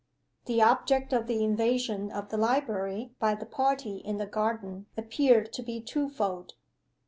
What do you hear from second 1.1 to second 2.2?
of the invasion